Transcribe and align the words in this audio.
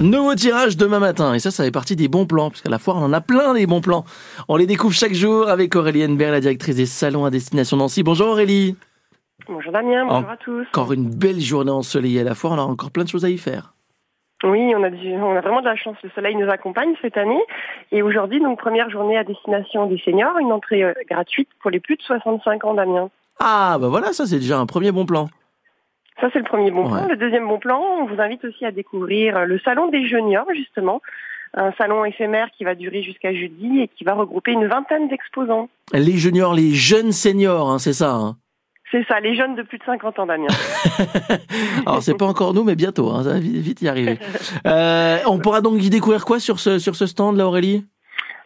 Nouveau 0.00 0.34
tirage 0.34 0.76
demain 0.76 0.98
matin. 0.98 1.34
Et 1.34 1.38
ça, 1.38 1.50
ça 1.50 1.64
fait 1.64 1.70
partie 1.70 1.96
des 1.96 2.08
bons 2.08 2.26
plans. 2.26 2.50
Parce 2.50 2.62
qu'à 2.62 2.70
la 2.70 2.78
foire, 2.78 2.96
on 2.96 3.04
en 3.04 3.12
a 3.12 3.20
plein 3.20 3.54
des 3.54 3.66
bons 3.66 3.80
plans. 3.80 4.04
On 4.48 4.56
les 4.56 4.66
découvre 4.66 4.92
chaque 4.92 5.14
jour 5.14 5.48
avec 5.48 5.74
Aurélie 5.76 6.04
Henbert, 6.04 6.32
la 6.32 6.40
directrice 6.40 6.76
des 6.76 6.86
salons 6.86 7.24
à 7.24 7.30
destination 7.30 7.76
Nancy. 7.76 8.02
Bonjour 8.02 8.28
Aurélie. 8.28 8.76
Bonjour 9.48 9.72
Damien, 9.72 10.06
bonjour 10.06 10.30
à 10.30 10.36
tous. 10.36 10.66
Encore 10.68 10.92
une 10.92 11.10
belle 11.10 11.40
journée 11.40 11.70
ensoleillée 11.70 12.20
à 12.20 12.24
la 12.24 12.34
foire. 12.34 12.54
On 12.54 12.58
a 12.58 12.62
encore 12.62 12.90
plein 12.90 13.04
de 13.04 13.08
choses 13.08 13.24
à 13.24 13.30
y 13.30 13.38
faire. 13.38 13.74
Oui, 14.42 14.74
on 14.76 14.82
a, 14.82 14.88
on 14.90 15.36
a 15.36 15.40
vraiment 15.40 15.60
de 15.60 15.66
la 15.66 15.76
chance. 15.76 15.96
Le 16.02 16.10
soleil 16.10 16.34
nous 16.36 16.50
accompagne 16.50 16.94
cette 17.00 17.16
année. 17.16 17.40
Et 17.92 18.02
aujourd'hui, 18.02 18.40
donc, 18.40 18.58
première 18.58 18.90
journée 18.90 19.16
à 19.16 19.24
destination 19.24 19.86
des 19.86 19.98
seniors, 20.04 20.36
une 20.38 20.52
entrée 20.52 20.82
euh, 20.82 20.92
gratuite 21.08 21.48
pour 21.62 21.70
les 21.70 21.80
plus 21.80 21.96
de 21.96 22.02
65 22.02 22.64
ans, 22.64 22.74
Damien. 22.74 23.10
Ah, 23.40 23.78
bah 23.80 23.88
voilà, 23.88 24.12
ça 24.12 24.26
c'est 24.26 24.38
déjà 24.38 24.58
un 24.58 24.66
premier 24.66 24.92
bon 24.92 25.06
plan. 25.06 25.28
Ça, 26.24 26.30
c'est 26.32 26.38
le 26.38 26.46
premier 26.46 26.70
bon 26.70 26.88
plan. 26.88 27.06
Le 27.06 27.16
deuxième 27.16 27.46
bon 27.46 27.58
plan, 27.58 27.78
on 28.00 28.06
vous 28.06 28.18
invite 28.18 28.42
aussi 28.46 28.64
à 28.64 28.70
découvrir 28.70 29.44
le 29.44 29.58
salon 29.58 29.88
des 29.88 30.08
juniors, 30.08 30.46
justement. 30.54 31.02
Un 31.52 31.70
salon 31.72 32.02
éphémère 32.06 32.48
qui 32.56 32.64
va 32.64 32.74
durer 32.74 33.02
jusqu'à 33.02 33.34
jeudi 33.34 33.80
et 33.80 33.88
qui 33.88 34.04
va 34.04 34.14
regrouper 34.14 34.52
une 34.52 34.66
vingtaine 34.66 35.08
d'exposants. 35.08 35.68
Les 35.92 36.16
juniors, 36.16 36.54
les 36.54 36.70
jeunes 36.70 37.12
seniors, 37.12 37.68
hein, 37.68 37.78
c'est 37.78 37.92
ça 37.92 38.14
hein 38.14 38.36
c'est 38.90 39.04
ça, 39.08 39.18
les 39.18 39.34
jeunes 39.34 39.56
de 39.56 39.62
plus 39.62 39.78
de 39.78 39.82
50 39.84 40.20
ans, 40.20 40.26
Damien. 40.26 40.46
Alors, 41.86 42.00
c'est 42.00 42.16
pas 42.16 42.26
encore 42.26 42.54
nous, 42.54 42.62
mais 42.62 42.76
bientôt, 42.76 43.10
hein, 43.10 43.24
ça 43.24 43.32
va 43.34 43.38
vite 43.40 43.82
y 43.82 43.88
arriver. 43.88 44.18
Euh, 44.66 45.18
on 45.26 45.38
pourra 45.38 45.60
donc 45.60 45.82
y 45.82 45.90
découvrir 45.90 46.24
quoi 46.24 46.38
sur 46.38 46.58
ce, 46.58 46.78
sur 46.78 46.94
ce 46.94 47.06
stand, 47.06 47.36
là, 47.36 47.46
Aurélie? 47.46 47.84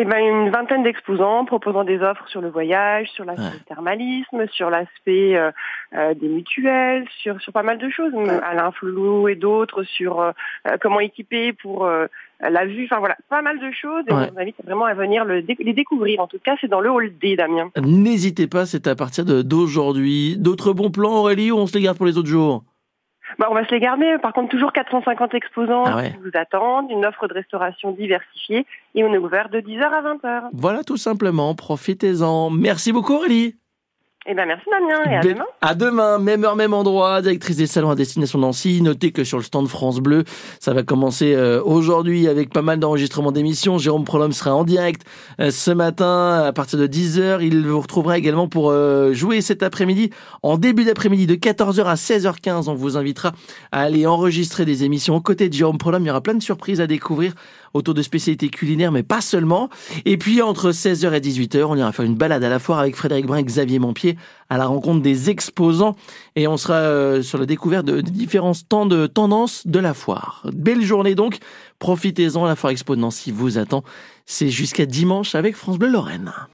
Eh 0.00 0.04
ben, 0.06 0.18
une 0.18 0.48
vingtaine 0.48 0.82
d'exposants 0.82 1.44
proposant 1.44 1.84
des 1.84 2.00
offres 2.00 2.26
sur 2.28 2.40
le 2.40 2.48
voyage, 2.48 3.08
sur 3.10 3.26
l'aspect 3.26 3.58
thermalisme, 3.68 4.46
sur 4.48 4.70
l'aspect 4.70 5.36
euh, 5.36 5.50
euh, 5.94 6.14
des 6.14 6.28
mutuelles, 6.28 7.04
sur, 7.20 7.38
sur 7.42 7.52
pas 7.52 7.62
mal 7.62 7.76
de 7.76 7.90
choses. 7.90 8.14
Alain 8.42 8.72
Flou 8.72 9.28
et 9.28 9.34
d'autres 9.34 9.82
sur 9.82 10.20
euh, 10.20 10.32
comment 10.80 11.00
équiper 11.00 11.52
pour 11.52 11.86
la 12.40 12.64
vue. 12.64 12.86
Enfin 12.86 12.98
voilà, 12.98 13.16
pas 13.28 13.42
mal 13.42 13.58
de 13.58 13.70
choses. 13.72 14.04
Et 14.08 14.12
on 14.14 14.26
vous 14.26 14.38
invite 14.38 14.56
vraiment 14.64 14.86
à 14.86 14.94
venir 14.94 15.26
le, 15.26 15.40
les 15.40 15.72
découvrir. 15.74 16.20
En 16.20 16.26
tout 16.26 16.38
cas, 16.42 16.56
c'est 16.62 16.68
dans 16.68 16.80
le 16.80 16.90
hall 16.90 17.12
D, 17.20 17.36
Damien. 17.36 17.70
N'hésitez 17.76 18.46
pas, 18.46 18.64
c'est 18.64 18.86
à 18.86 18.96
partir 18.96 19.26
d'aujourd'hui. 19.26 20.38
D'autres 20.38 20.72
bons 20.72 20.90
plans, 20.90 21.12
Aurélie, 21.12 21.52
ou 21.52 21.58
on 21.58 21.66
se 21.66 21.76
les 21.76 21.84
garde 21.84 21.98
pour 21.98 22.06
les 22.06 22.16
autres 22.16 22.28
jours? 22.28 22.62
Bah, 23.40 23.48
on 23.50 23.54
va 23.54 23.66
se 23.66 23.70
les 23.70 23.80
garder. 23.80 24.18
Par 24.20 24.34
contre, 24.34 24.50
toujours 24.50 24.70
450 24.70 25.32
exposants 25.32 25.84
ah 25.86 26.02
qui 26.02 26.16
vous 26.18 26.30
attendent, 26.34 26.90
une 26.90 27.06
offre 27.06 27.26
de 27.26 27.32
restauration 27.32 27.90
diversifiée 27.90 28.66
et 28.94 29.02
on 29.02 29.14
est 29.14 29.18
ouvert 29.18 29.48
de 29.48 29.60
10h 29.60 29.82
à 29.82 30.02
20h. 30.02 30.50
Voilà, 30.52 30.84
tout 30.84 30.98
simplement. 30.98 31.54
Profitez-en. 31.54 32.50
Merci 32.50 32.92
beaucoup, 32.92 33.14
Aurélie. 33.14 33.56
Eh 34.26 34.34
ben 34.34 34.44
merci 34.44 34.66
Damien 34.70 35.10
et 35.10 35.16
à 35.16 35.20
demain. 35.22 35.44
À 35.62 35.74
demain, 35.74 36.18
même 36.18 36.44
heure, 36.44 36.54
même 36.54 36.74
endroit, 36.74 37.22
directrice 37.22 37.56
des 37.56 37.66
salons 37.66 37.88
à 37.88 37.94
destination 37.94 38.38
Nancy. 38.38 38.82
Notez 38.82 39.12
que 39.12 39.24
sur 39.24 39.38
le 39.38 39.42
stand 39.42 39.66
France 39.66 40.00
Bleu, 40.00 40.24
ça 40.58 40.74
va 40.74 40.82
commencer 40.82 41.34
euh, 41.34 41.62
aujourd'hui 41.64 42.28
avec 42.28 42.52
pas 42.52 42.60
mal 42.60 42.78
d'enregistrements 42.78 43.32
d'émissions. 43.32 43.78
Jérôme 43.78 44.04
Prolhomme 44.04 44.32
sera 44.32 44.54
en 44.54 44.64
direct 44.64 45.06
euh, 45.40 45.50
ce 45.50 45.70
matin 45.70 46.44
à 46.44 46.52
partir 46.52 46.78
de 46.78 46.86
10h. 46.86 47.38
Il 47.40 47.66
vous 47.66 47.80
retrouvera 47.80 48.18
également 48.18 48.46
pour 48.46 48.70
euh, 48.70 49.14
jouer 49.14 49.40
cet 49.40 49.62
après-midi, 49.62 50.10
en 50.42 50.58
début 50.58 50.84
d'après-midi 50.84 51.26
de 51.26 51.36
14h 51.36 51.84
à 51.84 51.94
16h15. 51.94 52.68
On 52.68 52.74
vous 52.74 52.98
invitera 52.98 53.32
à 53.72 53.80
aller 53.80 54.06
enregistrer 54.06 54.66
des 54.66 54.84
émissions 54.84 55.16
aux 55.16 55.22
côtés 55.22 55.48
de 55.48 55.54
Jérôme 55.54 55.78
Prolhomme. 55.78 56.02
Il 56.02 56.08
y 56.08 56.10
aura 56.10 56.20
plein 56.20 56.34
de 56.34 56.42
surprises 56.42 56.82
à 56.82 56.86
découvrir 56.86 57.32
autour 57.72 57.94
de 57.94 58.02
spécialités 58.02 58.48
culinaires, 58.48 58.92
mais 58.92 59.02
pas 59.02 59.22
seulement. 59.22 59.70
Et 60.04 60.18
puis 60.18 60.42
entre 60.42 60.72
16h 60.72 61.10
et 61.14 61.20
18h, 61.20 61.64
on 61.64 61.76
ira 61.76 61.90
faire 61.92 62.04
une 62.04 62.16
balade 62.16 62.44
à 62.44 62.50
la 62.50 62.58
foire 62.58 62.80
avec 62.80 62.96
Frédéric 62.96 63.26
Brun 63.26 63.38
et 63.38 63.44
Xavier 63.44 63.78
Montpied 63.78 64.16
à 64.48 64.58
la 64.58 64.66
rencontre 64.66 65.00
des 65.02 65.30
exposants 65.30 65.96
et 66.36 66.48
on 66.48 66.56
sera 66.56 66.74
euh, 66.74 67.22
sur 67.22 67.38
la 67.38 67.46
découverte 67.46 67.86
de, 67.86 68.00
différents 68.00 68.54
stands 68.54 68.86
de 68.86 69.06
tendances 69.06 69.66
de 69.66 69.78
la 69.78 69.94
foire. 69.94 70.46
Belle 70.52 70.82
journée 70.82 71.14
donc, 71.14 71.38
profitez-en, 71.78 72.44
la 72.44 72.56
foire 72.56 72.72
expo 72.72 72.96
de 72.96 73.00
Nancy 73.00 73.30
vous 73.30 73.58
attend. 73.58 73.84
C'est 74.26 74.48
jusqu'à 74.48 74.86
dimanche 74.86 75.34
avec 75.34 75.56
France 75.56 75.78
Bleu 75.78 75.88
Lorraine. 75.88 76.32